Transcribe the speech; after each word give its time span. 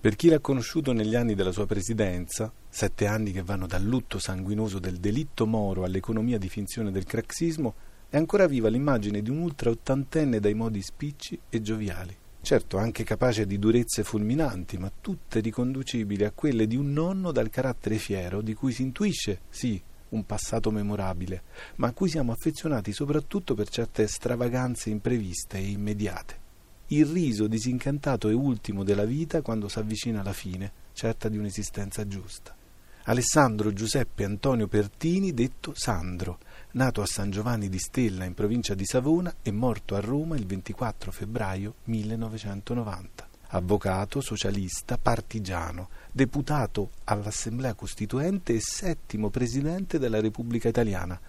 Per 0.00 0.14
chi 0.14 0.28
l'ha 0.28 0.38
conosciuto 0.38 0.92
negli 0.92 1.16
anni 1.16 1.34
della 1.34 1.50
sua 1.50 1.66
presidenza, 1.66 2.52
sette 2.68 3.06
anni 3.06 3.32
che 3.32 3.42
vanno 3.42 3.66
dal 3.66 3.82
lutto 3.82 4.20
sanguinoso 4.20 4.78
del 4.78 4.98
delitto 4.98 5.44
Moro 5.44 5.82
all'economia 5.82 6.38
di 6.38 6.48
finzione 6.48 6.92
del 6.92 7.02
craxismo, 7.02 7.74
è 8.08 8.16
ancora 8.16 8.46
viva 8.46 8.68
l'immagine 8.68 9.22
di 9.22 9.30
un 9.30 9.38
ultra 9.38 9.70
ottantenne 9.70 10.38
dai 10.38 10.54
modi 10.54 10.82
spicci 10.82 11.40
e 11.48 11.60
gioviali. 11.60 12.16
Certo, 12.40 12.76
anche 12.76 13.02
capace 13.02 13.44
di 13.44 13.58
durezze 13.58 14.04
fulminanti, 14.04 14.78
ma 14.78 14.88
tutte 15.00 15.40
riconducibili 15.40 16.22
a 16.22 16.30
quelle 16.30 16.68
di 16.68 16.76
un 16.76 16.92
nonno 16.92 17.32
dal 17.32 17.50
carattere 17.50 17.96
fiero, 17.96 18.40
di 18.40 18.54
cui 18.54 18.70
si 18.70 18.82
intuisce, 18.82 19.40
sì, 19.48 19.82
un 20.10 20.24
passato 20.24 20.70
memorabile, 20.70 21.42
ma 21.76 21.88
a 21.88 21.92
cui 21.92 22.08
siamo 22.08 22.30
affezionati 22.30 22.92
soprattutto 22.92 23.54
per 23.54 23.68
certe 23.68 24.06
stravaganze 24.06 24.90
impreviste 24.90 25.58
e 25.58 25.70
immediate. 25.70 26.46
Il 26.90 27.04
riso 27.04 27.46
disincantato 27.48 28.30
e 28.30 28.32
ultimo 28.32 28.82
della 28.82 29.04
vita 29.04 29.42
quando 29.42 29.68
si 29.68 29.78
avvicina 29.78 30.20
alla 30.20 30.32
fine, 30.32 30.72
certa 30.94 31.28
di 31.28 31.36
un'esistenza 31.36 32.06
giusta. 32.06 32.56
Alessandro 33.04 33.74
Giuseppe 33.74 34.24
Antonio 34.24 34.68
Pertini, 34.68 35.34
detto 35.34 35.74
Sandro, 35.74 36.38
nato 36.72 37.02
a 37.02 37.06
San 37.06 37.30
Giovanni 37.30 37.68
di 37.68 37.78
Stella 37.78 38.24
in 38.24 38.32
provincia 38.32 38.74
di 38.74 38.86
Savona 38.86 39.34
e 39.42 39.50
morto 39.50 39.96
a 39.96 40.00
Roma 40.00 40.36
il 40.36 40.46
24 40.46 41.12
febbraio 41.12 41.74
1990. 41.84 43.28
Avvocato, 43.48 44.22
socialista, 44.22 44.96
partigiano, 44.96 45.90
deputato 46.10 46.90
all'Assemblea 47.04 47.74
Costituente 47.74 48.54
e 48.54 48.60
settimo 48.60 49.28
presidente 49.28 49.98
della 49.98 50.20
Repubblica 50.20 50.68
Italiana. 50.68 51.20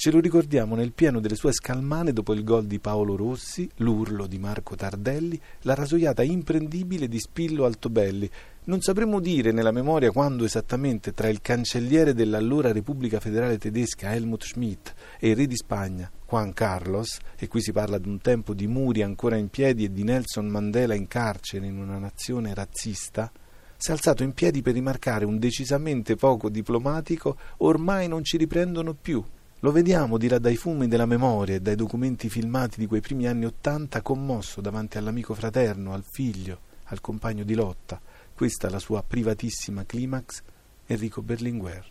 Ce 0.00 0.12
lo 0.12 0.20
ricordiamo 0.20 0.76
nel 0.76 0.92
pieno 0.92 1.18
delle 1.18 1.34
sue 1.34 1.52
scalmane 1.52 2.12
dopo 2.12 2.32
il 2.32 2.44
gol 2.44 2.66
di 2.66 2.78
Paolo 2.78 3.16
Rossi, 3.16 3.68
l'urlo 3.78 4.28
di 4.28 4.38
Marco 4.38 4.76
Tardelli, 4.76 5.40
la 5.62 5.74
rasoiata 5.74 6.22
imprendibile 6.22 7.08
di 7.08 7.18
Spillo 7.18 7.64
Altobelli, 7.64 8.30
non 8.66 8.80
sapremo 8.80 9.18
dire 9.18 9.50
nella 9.50 9.72
memoria 9.72 10.12
quando 10.12 10.44
esattamente 10.44 11.14
tra 11.14 11.26
il 11.26 11.40
cancelliere 11.40 12.14
dell'allora 12.14 12.70
Repubblica 12.70 13.18
Federale 13.18 13.58
Tedesca 13.58 14.14
Helmut 14.14 14.44
Schmidt 14.44 14.94
e 15.18 15.30
il 15.30 15.34
re 15.34 15.48
di 15.48 15.56
Spagna 15.56 16.08
Juan 16.28 16.52
Carlos, 16.52 17.18
e 17.36 17.48
qui 17.48 17.60
si 17.60 17.72
parla 17.72 17.98
di 17.98 18.08
un 18.08 18.20
tempo 18.20 18.54
di 18.54 18.68
muri 18.68 19.02
ancora 19.02 19.34
in 19.34 19.48
piedi 19.48 19.82
e 19.82 19.92
di 19.92 20.04
Nelson 20.04 20.46
Mandela 20.46 20.94
in 20.94 21.08
carcere 21.08 21.66
in 21.66 21.76
una 21.76 21.98
nazione 21.98 22.54
razzista, 22.54 23.32
si 23.76 23.90
è 23.90 23.94
alzato 23.94 24.22
in 24.22 24.32
piedi 24.32 24.62
per 24.62 24.74
rimarcare 24.74 25.24
un 25.24 25.40
decisamente 25.40 26.14
poco 26.14 26.48
diplomatico 26.48 27.36
ormai 27.56 28.06
non 28.06 28.22
ci 28.22 28.36
riprendono 28.36 28.94
più. 28.94 29.24
Lo 29.62 29.72
vediamo 29.72 30.18
di 30.18 30.28
là 30.28 30.38
dai 30.38 30.54
fumi 30.54 30.86
della 30.86 31.04
memoria 31.04 31.56
e 31.56 31.60
dai 31.60 31.74
documenti 31.74 32.28
filmati 32.28 32.78
di 32.78 32.86
quei 32.86 33.00
primi 33.00 33.26
anni 33.26 33.44
Ottanta 33.44 34.02
commosso 34.02 34.60
davanti 34.60 34.98
all'amico 34.98 35.34
fraterno, 35.34 35.92
al 35.92 36.04
figlio, 36.04 36.60
al 36.84 37.00
compagno 37.00 37.42
di 37.42 37.54
lotta, 37.54 38.00
questa 38.34 38.70
la 38.70 38.78
sua 38.78 39.02
privatissima 39.02 39.84
climax, 39.84 40.42
Enrico 40.86 41.22
Berlinguer. 41.22 41.84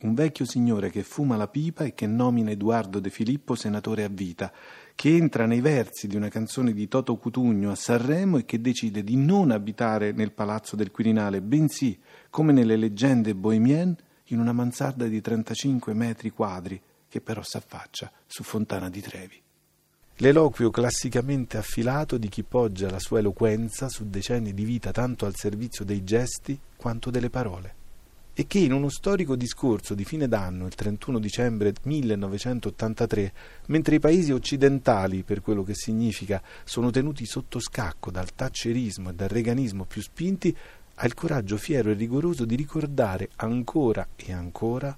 Un 0.00 0.12
vecchio 0.12 0.44
signore 0.44 0.90
che 0.90 1.02
fuma 1.02 1.38
la 1.38 1.48
pipa 1.48 1.84
e 1.84 1.94
che 1.94 2.06
nomina 2.06 2.50
Edoardo 2.50 3.00
De 3.00 3.08
Filippo 3.08 3.54
senatore 3.54 4.04
a 4.04 4.10
vita, 4.10 4.52
che 4.94 5.16
entra 5.16 5.46
nei 5.46 5.62
versi 5.62 6.08
di 6.08 6.16
una 6.16 6.28
canzone 6.28 6.74
di 6.74 6.86
Toto 6.86 7.16
Cutugno 7.16 7.70
a 7.70 7.76
Sanremo 7.76 8.36
e 8.36 8.44
che 8.44 8.60
decide 8.60 9.02
di 9.02 9.16
non 9.16 9.52
abitare 9.52 10.12
nel 10.12 10.32
palazzo 10.32 10.76
del 10.76 10.90
Quirinale, 10.90 11.40
bensì, 11.40 11.98
come 12.28 12.52
nelle 12.52 12.76
leggende 12.76 13.34
bohemienne, 13.34 13.96
in 14.30 14.38
una 14.38 14.52
mansarda 14.52 15.06
di 15.06 15.20
35 15.22 15.94
metri 15.94 16.28
quadri, 16.28 16.78
che 17.16 17.20
però 17.20 17.42
s'affaccia 17.42 18.10
su 18.26 18.42
Fontana 18.42 18.90
di 18.90 19.00
Trevi. 19.00 19.40
L'eloquio 20.16 20.70
classicamente 20.70 21.56
affilato 21.56 22.16
di 22.18 22.28
chi 22.28 22.42
poggia 22.42 22.90
la 22.90 22.98
sua 22.98 23.18
eloquenza 23.18 23.88
su 23.88 24.08
decenni 24.08 24.54
di 24.54 24.64
vita 24.64 24.90
tanto 24.90 25.26
al 25.26 25.34
servizio 25.34 25.84
dei 25.84 26.04
gesti 26.04 26.58
quanto 26.76 27.10
delle 27.10 27.30
parole 27.30 27.74
e 28.38 28.46
che 28.46 28.58
in 28.58 28.72
uno 28.72 28.90
storico 28.90 29.34
discorso 29.34 29.94
di 29.94 30.04
fine 30.04 30.28
d'anno, 30.28 30.66
il 30.66 30.74
31 30.74 31.18
dicembre 31.18 31.72
1983, 31.82 33.32
mentre 33.68 33.94
i 33.94 33.98
paesi 33.98 34.30
occidentali, 34.30 35.22
per 35.22 35.40
quello 35.40 35.62
che 35.62 35.74
significa, 35.74 36.42
sono 36.64 36.90
tenuti 36.90 37.24
sotto 37.24 37.58
scacco 37.58 38.10
dal 38.10 38.34
taccerismo 38.34 39.08
e 39.08 39.14
dal 39.14 39.28
reganismo 39.28 39.86
più 39.86 40.02
spinti, 40.02 40.54
ha 40.96 41.06
il 41.06 41.14
coraggio 41.14 41.56
fiero 41.56 41.90
e 41.90 41.94
rigoroso 41.94 42.44
di 42.44 42.56
ricordare 42.56 43.30
ancora 43.36 44.06
e 44.16 44.34
ancora 44.34 44.94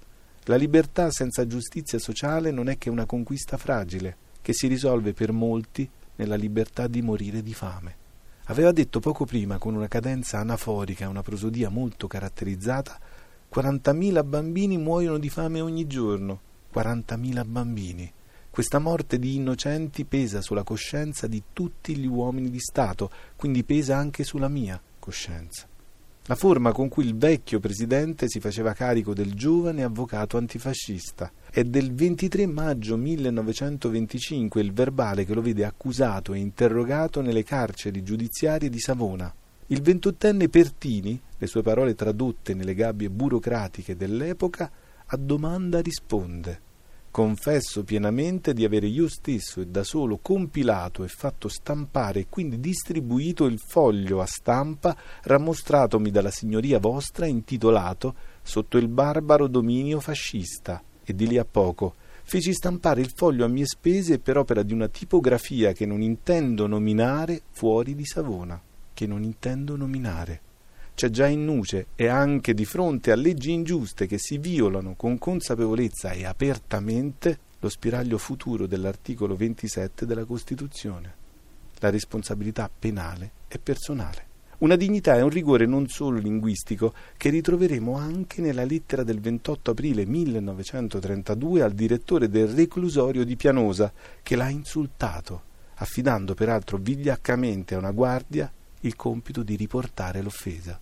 la 0.48 0.56
libertà 0.56 1.10
senza 1.10 1.46
giustizia 1.46 1.98
sociale 1.98 2.50
non 2.50 2.70
è 2.70 2.78
che 2.78 2.88
una 2.88 3.04
conquista 3.04 3.58
fragile 3.58 4.16
che 4.40 4.54
si 4.54 4.66
risolve 4.66 5.12
per 5.12 5.30
molti 5.30 5.86
nella 6.16 6.36
libertà 6.36 6.86
di 6.86 7.02
morire 7.02 7.42
di 7.42 7.52
fame. 7.52 7.96
Aveva 8.44 8.72
detto 8.72 8.98
poco 8.98 9.26
prima, 9.26 9.58
con 9.58 9.74
una 9.74 9.88
cadenza 9.88 10.38
anaforica, 10.38 11.06
una 11.06 11.20
prosodia 11.20 11.68
molto 11.68 12.06
caratterizzata, 12.06 12.98
40.000 13.54 14.24
bambini 14.26 14.78
muoiono 14.78 15.18
di 15.18 15.28
fame 15.28 15.60
ogni 15.60 15.86
giorno. 15.86 16.40
40.000 16.72 17.46
bambini. 17.46 18.10
Questa 18.48 18.78
morte 18.78 19.18
di 19.18 19.34
innocenti 19.34 20.06
pesa 20.06 20.40
sulla 20.40 20.62
coscienza 20.62 21.26
di 21.26 21.42
tutti 21.52 21.94
gli 21.94 22.06
uomini 22.06 22.48
di 22.48 22.58
Stato, 22.58 23.10
quindi 23.36 23.64
pesa 23.64 23.98
anche 23.98 24.24
sulla 24.24 24.48
mia 24.48 24.80
coscienza 24.98 25.68
la 26.28 26.34
forma 26.34 26.72
con 26.72 26.88
cui 26.88 27.06
il 27.06 27.16
vecchio 27.16 27.58
presidente 27.58 28.28
si 28.28 28.38
faceva 28.38 28.74
carico 28.74 29.14
del 29.14 29.32
giovane 29.32 29.82
avvocato 29.82 30.36
antifascista. 30.36 31.32
È 31.50 31.64
del 31.64 31.94
23 31.94 32.46
maggio 32.46 32.98
1925 32.98 34.60
il 34.60 34.74
verbale 34.74 35.24
che 35.24 35.32
lo 35.32 35.40
vede 35.40 35.64
accusato 35.64 36.34
e 36.34 36.38
interrogato 36.38 37.22
nelle 37.22 37.44
carceri 37.44 38.02
giudiziarie 38.02 38.68
di 38.68 38.78
Savona. 38.78 39.34
Il 39.68 39.80
ventottenne 39.80 40.50
Pertini, 40.50 41.18
le 41.38 41.46
sue 41.46 41.62
parole 41.62 41.94
tradotte 41.94 42.52
nelle 42.52 42.74
gabbie 42.74 43.08
burocratiche 43.08 43.96
dell'epoca, 43.96 44.70
a 45.06 45.16
domanda 45.16 45.80
risponde 45.80 46.66
Confesso 47.18 47.82
pienamente 47.82 48.54
di 48.54 48.64
avere 48.64 48.86
io 48.86 49.08
stesso 49.08 49.60
e 49.60 49.66
da 49.66 49.82
solo 49.82 50.18
compilato 50.18 51.02
e 51.02 51.08
fatto 51.08 51.48
stampare 51.48 52.20
e 52.20 52.26
quindi 52.28 52.60
distribuito 52.60 53.46
il 53.46 53.58
foglio 53.58 54.20
a 54.20 54.24
stampa 54.24 54.96
rammostratomi 55.24 56.12
dalla 56.12 56.30
signoria 56.30 56.78
vostra 56.78 57.26
intitolato 57.26 58.14
Sotto 58.40 58.78
il 58.78 58.86
barbaro 58.86 59.48
dominio 59.48 59.98
fascista. 59.98 60.80
E 61.02 61.12
di 61.12 61.26
lì 61.26 61.38
a 61.38 61.44
poco 61.44 61.96
feci 62.22 62.52
stampare 62.52 63.00
il 63.00 63.10
foglio 63.12 63.44
a 63.44 63.48
mie 63.48 63.66
spese 63.66 64.20
per 64.20 64.36
opera 64.36 64.62
di 64.62 64.72
una 64.72 64.86
tipografia 64.86 65.72
che 65.72 65.86
non 65.86 66.02
intendo 66.02 66.68
nominare 66.68 67.42
fuori 67.50 67.96
di 67.96 68.06
Savona, 68.06 68.62
che 68.94 69.08
non 69.08 69.24
intendo 69.24 69.74
nominare 69.74 70.42
c'è 70.98 71.10
già 71.10 71.28
in 71.28 71.44
nuce 71.44 71.86
e 71.94 72.08
anche 72.08 72.54
di 72.54 72.64
fronte 72.64 73.12
a 73.12 73.14
leggi 73.14 73.52
ingiuste 73.52 74.08
che 74.08 74.18
si 74.18 74.36
violano 74.36 74.96
con 74.96 75.16
consapevolezza 75.16 76.10
e 76.10 76.24
apertamente 76.24 77.38
lo 77.60 77.68
spiraglio 77.68 78.18
futuro 78.18 78.66
dell'articolo 78.66 79.36
27 79.36 80.04
della 80.04 80.24
Costituzione. 80.24 81.14
La 81.78 81.90
responsabilità 81.90 82.68
penale 82.76 83.30
è 83.46 83.58
personale. 83.58 84.26
Una 84.58 84.74
dignità 84.74 85.14
e 85.14 85.22
un 85.22 85.28
rigore 85.28 85.66
non 85.66 85.86
solo 85.86 86.18
linguistico 86.18 86.92
che 87.16 87.30
ritroveremo 87.30 87.96
anche 87.96 88.40
nella 88.40 88.64
lettera 88.64 89.04
del 89.04 89.20
28 89.20 89.70
aprile 89.70 90.04
1932 90.04 91.62
al 91.62 91.74
direttore 91.74 92.28
del 92.28 92.48
reclusorio 92.48 93.22
di 93.22 93.36
Pianosa 93.36 93.92
che 94.20 94.34
l'ha 94.34 94.48
insultato, 94.48 95.42
affidando 95.74 96.34
peraltro 96.34 96.76
vigliaccamente 96.76 97.76
a 97.76 97.78
una 97.78 97.92
guardia 97.92 98.52
il 98.80 98.96
compito 98.96 99.44
di 99.44 99.54
riportare 99.54 100.22
l'offesa. 100.22 100.80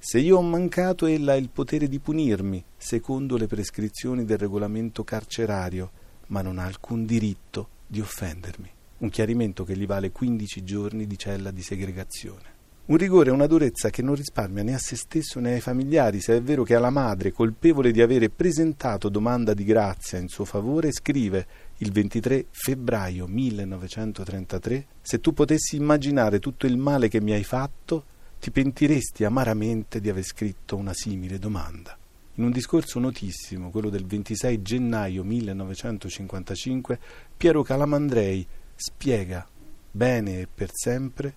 Se 0.00 0.20
io 0.20 0.38
ho 0.38 0.42
mancato, 0.42 1.06
ella 1.06 1.32
ha 1.32 1.36
il 1.36 1.50
potere 1.50 1.88
di 1.88 1.98
punirmi, 1.98 2.64
secondo 2.76 3.36
le 3.36 3.48
prescrizioni 3.48 4.24
del 4.24 4.38
regolamento 4.38 5.02
carcerario, 5.02 5.90
ma 6.28 6.40
non 6.40 6.58
ha 6.58 6.64
alcun 6.64 7.04
diritto 7.04 7.68
di 7.84 8.00
offendermi. 8.00 8.70
Un 8.98 9.10
chiarimento 9.10 9.64
che 9.64 9.76
gli 9.76 9.86
vale 9.86 10.12
15 10.12 10.62
giorni 10.62 11.06
di 11.06 11.18
cella 11.18 11.50
di 11.50 11.62
segregazione. 11.62 12.56
Un 12.86 12.96
rigore 12.96 13.30
e 13.30 13.32
una 13.32 13.48
durezza 13.48 13.90
che 13.90 14.00
non 14.00 14.14
risparmia 14.14 14.62
né 14.62 14.72
a 14.72 14.78
se 14.78 14.94
stesso 14.94 15.40
né 15.40 15.54
ai 15.54 15.60
familiari, 15.60 16.20
se 16.20 16.36
è 16.36 16.42
vero 16.42 16.62
che 16.62 16.76
alla 16.76 16.90
madre, 16.90 17.32
colpevole 17.32 17.90
di 17.90 18.00
avere 18.00 18.30
presentato 18.30 19.08
domanda 19.08 19.52
di 19.52 19.64
grazia 19.64 20.18
in 20.18 20.28
suo 20.28 20.44
favore, 20.44 20.92
scrive 20.92 21.46
il 21.78 21.90
23 21.90 22.46
febbraio 22.50 23.26
1933 23.26 24.86
Se 25.02 25.20
tu 25.20 25.34
potessi 25.34 25.76
immaginare 25.76 26.38
tutto 26.38 26.66
il 26.66 26.78
male 26.78 27.08
che 27.08 27.20
mi 27.20 27.32
hai 27.32 27.44
fatto, 27.44 28.04
ti 28.38 28.50
pentiresti 28.50 29.24
amaramente 29.24 30.00
di 30.00 30.08
aver 30.08 30.22
scritto 30.22 30.76
una 30.76 30.94
simile 30.94 31.38
domanda. 31.38 31.96
In 32.34 32.44
un 32.44 32.50
discorso 32.52 33.00
notissimo, 33.00 33.70
quello 33.70 33.90
del 33.90 34.06
26 34.06 34.62
gennaio 34.62 35.24
1955, 35.24 36.98
Piero 37.36 37.62
Calamandrei 37.62 38.46
spiega 38.76 39.46
bene 39.90 40.42
e 40.42 40.48
per 40.52 40.70
sempre 40.72 41.34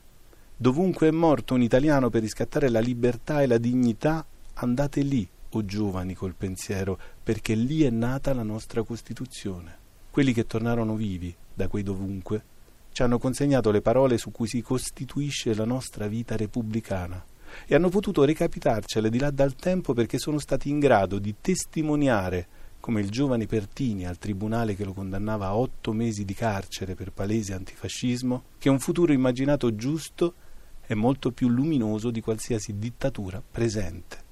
dovunque 0.56 1.08
è 1.08 1.12
morto 1.12 1.56
un 1.56 1.64
italiano 1.64 2.12
per 2.12 2.22
riscattare 2.22 2.70
la 2.70 2.80
libertà 2.80 3.42
e 3.42 3.48
la 3.48 3.58
dignità, 3.58 4.24
andate 4.54 5.02
lì, 5.02 5.28
o 5.54 5.66
giovani 5.66 6.14
col 6.14 6.36
pensiero, 6.36 7.00
perché 7.24 7.56
lì 7.56 7.82
è 7.82 7.90
nata 7.90 8.32
la 8.36 8.44
nostra 8.44 8.84
Costituzione. 8.84 9.80
Quelli 10.12 10.34
che 10.34 10.46
tornarono 10.46 10.96
vivi 10.96 11.36
da 11.52 11.68
quei 11.68 11.82
dovunque 11.82 12.44
ci 12.92 13.04
hanno 13.04 13.20
consegnato 13.20 13.72
le 13.72 13.82
parole 13.82 14.18
su 14.18 14.32
cui 14.32 14.48
si 14.48 14.62
costituisce 14.62 15.54
la 15.54 15.66
nostra 15.66 16.08
vita 16.08 16.36
repubblicana, 16.36 17.24
e 17.66 17.76
hanno 17.76 17.90
potuto 17.90 18.24
recapitarcele 18.24 19.10
di 19.10 19.20
là 19.20 19.32
dal 19.32 19.56
tempo 19.56 19.94
perché 19.94 20.18
sono 20.18 20.40
stati 20.40 20.70
in 20.70 20.80
grado 20.80 21.20
di 21.20 21.36
testimoniare, 21.40 22.48
come 22.80 23.02
il 23.02 23.10
giovane 23.10 23.46
Pertini 23.46 24.06
al 24.08 24.18
tribunale 24.18 24.76
che 24.76 24.84
lo 24.84 24.94
condannava 24.94 25.48
a 25.48 25.56
otto 25.56 25.94
mesi 25.94 26.26
di 26.26 26.34
carcere 26.34 26.96
per 26.96 27.12
palese 27.12 27.54
antifascismo, 27.54 28.44
che 28.58 28.70
un 28.70 28.80
futuro 28.80 29.14
immaginato 29.14 29.76
giusto 29.76 30.34
è 30.82 30.94
molto 30.94 31.32
più 31.32 31.48
luminoso 31.48 32.10
di 32.10 32.22
qualsiasi 32.22 32.78
dittatura 32.78 33.42
presente. 33.42 34.30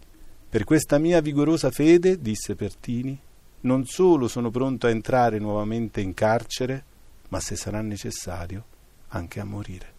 Per 0.50 0.64
questa 0.64 0.98
mia 0.98 1.22
vigorosa 1.22 1.70
fede, 1.70 2.20
disse 2.20 2.56
Pertini, 2.56 3.18
non 3.62 3.86
solo 3.86 4.28
sono 4.28 4.50
pronto 4.50 4.88
a 4.88 4.90
entrare 4.90 5.38
nuovamente 5.38 6.02
in 6.02 6.14
carcere, 6.14 6.84
ma 7.30 7.40
se 7.40 7.56
sarà 7.56 7.82
necessario 7.82 8.66
anche 9.10 9.40
a 9.40 9.46
morire. 9.46 9.99